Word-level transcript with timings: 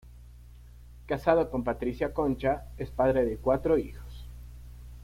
Casado 1.05 1.51
con 1.51 1.63
Patricia 1.63 2.11
Concha, 2.11 2.65
es 2.75 2.89
padre 2.89 3.23
de 3.23 3.37
cuatro 3.37 3.77
hijos. 3.77 4.25